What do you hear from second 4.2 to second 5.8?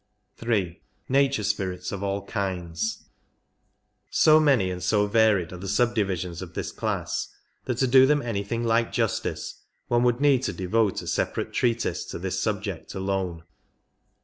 many and so varied are the